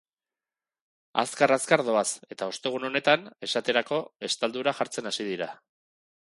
Azkar-azkar 1.23 1.83
doaz 1.89 2.05
eta 2.35 2.47
ostegun 2.53 2.87
honetan, 2.89 3.27
esaterako, 3.49 4.01
estaldura 4.31 4.75
jartzen 4.81 5.13
hasi 5.13 5.29
dira. 5.31 5.51